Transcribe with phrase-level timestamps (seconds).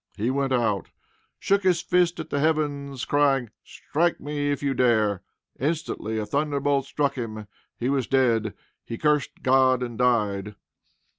[0.17, 0.87] He went out;
[1.37, 5.21] shook his fist at the heavens, crying, "Strike, if you dare!"
[5.59, 7.45] Instantly a thunder bolt struck him.
[7.77, 8.55] He was dead.
[8.83, 10.55] He cursed God, and died!